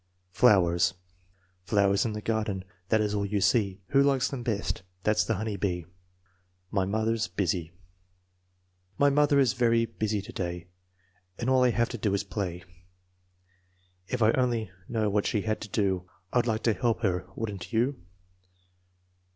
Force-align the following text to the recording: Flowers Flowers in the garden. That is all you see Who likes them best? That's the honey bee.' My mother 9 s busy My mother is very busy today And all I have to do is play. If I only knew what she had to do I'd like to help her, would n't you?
Flowers 0.31 0.95
Flowers 1.61 2.05
in 2.05 2.13
the 2.13 2.23
garden. 2.23 2.65
That 2.89 3.01
is 3.01 3.13
all 3.13 3.23
you 3.23 3.39
see 3.39 3.83
Who 3.89 4.01
likes 4.01 4.29
them 4.29 4.41
best? 4.41 4.81
That's 5.03 5.23
the 5.23 5.35
honey 5.35 5.57
bee.' 5.57 5.85
My 6.71 6.85
mother 6.85 7.11
9 7.11 7.15
s 7.17 7.27
busy 7.27 7.71
My 8.97 9.11
mother 9.11 9.37
is 9.37 9.53
very 9.53 9.85
busy 9.85 10.19
today 10.19 10.65
And 11.37 11.51
all 11.51 11.61
I 11.63 11.69
have 11.69 11.89
to 11.89 11.99
do 11.99 12.15
is 12.15 12.23
play. 12.23 12.63
If 14.07 14.23
I 14.23 14.31
only 14.31 14.71
knew 14.89 15.07
what 15.07 15.27
she 15.27 15.41
had 15.41 15.61
to 15.61 15.69
do 15.69 16.09
I'd 16.33 16.47
like 16.47 16.63
to 16.63 16.73
help 16.73 17.01
her, 17.03 17.27
would 17.35 17.51
n't 17.53 17.71
you? 17.71 18.03